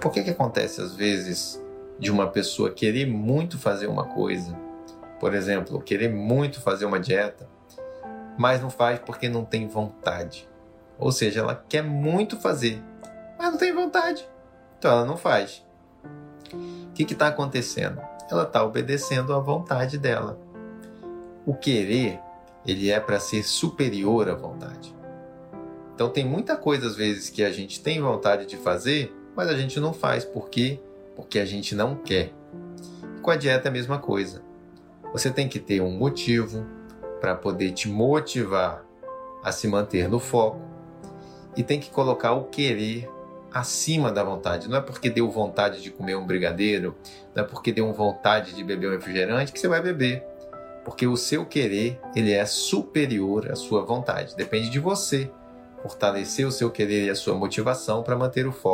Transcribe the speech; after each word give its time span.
Por 0.00 0.12
que, 0.12 0.22
que 0.22 0.30
acontece 0.30 0.80
às 0.80 0.94
vezes 0.94 1.60
de 1.98 2.10
uma 2.10 2.28
pessoa 2.28 2.70
querer 2.70 3.06
muito 3.06 3.58
fazer 3.58 3.88
uma 3.88 4.04
coisa, 4.04 4.56
por 5.18 5.34
exemplo, 5.34 5.80
querer 5.80 6.08
muito 6.08 6.60
fazer 6.60 6.84
uma 6.84 7.00
dieta, 7.00 7.48
mas 8.38 8.62
não 8.62 8.70
faz 8.70 9.00
porque 9.00 9.28
não 9.28 9.44
tem 9.44 9.66
vontade? 9.66 10.48
Ou 10.98 11.10
seja, 11.10 11.40
ela 11.40 11.64
quer 11.68 11.82
muito 11.82 12.36
fazer, 12.36 12.80
mas 13.36 13.50
não 13.50 13.58
tem 13.58 13.74
vontade, 13.74 14.28
então 14.78 14.92
ela 14.92 15.04
não 15.04 15.16
faz. 15.16 15.66
O 16.52 16.92
que 16.92 17.12
está 17.12 17.26
acontecendo? 17.26 18.00
Ela 18.30 18.44
está 18.44 18.64
obedecendo 18.64 19.34
à 19.34 19.38
vontade 19.40 19.98
dela. 19.98 20.38
O 21.44 21.54
querer, 21.54 22.20
ele 22.64 22.90
é 22.90 23.00
para 23.00 23.18
ser 23.18 23.42
superior 23.42 24.28
à 24.28 24.34
vontade. 24.34 24.94
Então 25.94 26.08
tem 26.08 26.24
muita 26.24 26.56
coisa 26.56 26.86
às 26.86 26.94
vezes 26.94 27.30
que 27.30 27.42
a 27.42 27.50
gente 27.50 27.82
tem 27.82 28.00
vontade 28.00 28.46
de 28.46 28.56
fazer, 28.56 29.12
mas 29.38 29.48
a 29.48 29.56
gente 29.56 29.78
não 29.78 29.92
faz. 29.92 30.24
Por 30.24 30.50
quê? 30.50 30.80
Porque 31.14 31.38
a 31.38 31.44
gente 31.44 31.72
não 31.72 31.94
quer. 31.94 32.32
E 33.16 33.20
com 33.20 33.30
a 33.30 33.36
dieta 33.36 33.68
é 33.68 33.70
a 33.70 33.72
mesma 33.72 33.96
coisa. 33.96 34.42
Você 35.12 35.30
tem 35.30 35.48
que 35.48 35.60
ter 35.60 35.80
um 35.80 35.92
motivo 35.92 36.66
para 37.20 37.36
poder 37.36 37.70
te 37.70 37.88
motivar 37.88 38.84
a 39.44 39.52
se 39.52 39.68
manter 39.68 40.08
no 40.08 40.18
foco 40.18 40.60
e 41.56 41.62
tem 41.62 41.78
que 41.78 41.88
colocar 41.88 42.32
o 42.32 42.46
querer 42.46 43.08
acima 43.54 44.10
da 44.10 44.24
vontade. 44.24 44.68
Não 44.68 44.76
é 44.76 44.80
porque 44.80 45.08
deu 45.08 45.30
vontade 45.30 45.80
de 45.82 45.92
comer 45.92 46.16
um 46.16 46.26
brigadeiro, 46.26 46.96
não 47.32 47.44
é 47.44 47.46
porque 47.46 47.70
deu 47.70 47.92
vontade 47.92 48.56
de 48.56 48.64
beber 48.64 48.88
um 48.88 48.92
refrigerante 48.92 49.52
que 49.52 49.60
você 49.60 49.68
vai 49.68 49.80
beber. 49.80 50.20
Porque 50.84 51.06
o 51.06 51.16
seu 51.16 51.46
querer, 51.46 52.00
ele 52.12 52.32
é 52.32 52.44
superior 52.44 53.48
à 53.52 53.54
sua 53.54 53.84
vontade. 53.84 54.34
Depende 54.34 54.68
de 54.68 54.80
você 54.80 55.30
fortalecer 55.80 56.44
o 56.44 56.50
seu 56.50 56.72
querer 56.72 57.06
e 57.06 57.10
a 57.10 57.14
sua 57.14 57.36
motivação 57.36 58.02
para 58.02 58.16
manter 58.16 58.44
o 58.44 58.52
foco 58.52 58.66